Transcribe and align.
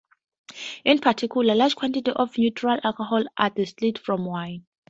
In 0.83 0.97
particular, 0.97 1.53
large 1.53 1.75
quantities 1.75 2.15
of 2.15 2.35
neutral 2.35 2.79
alcohol 2.83 3.23
are 3.37 3.51
distilled 3.51 3.99
from 3.99 4.25
wine. 4.25 4.65